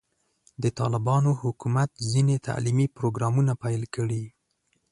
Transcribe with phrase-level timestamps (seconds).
[0.63, 4.23] د طالبانو حکومت ځینې تعلیمي پروګرامونه پیل کړي.